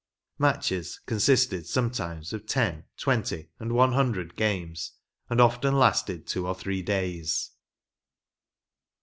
Matches 0.39 0.99
consisted 1.05 1.67
sometimes 1.67 2.33
of 2.33 2.47
ten, 2.47 2.85
twenty 2.97 3.51
and 3.59 3.71
one 3.73 3.91
hundred 3.93 4.35
games, 4.35 4.93
and 5.29 5.39
often 5.39 5.77
lasted 5.77 6.25
two 6.25 6.47
or 6.47 6.55
three 6.55 6.81
days. 6.81 7.51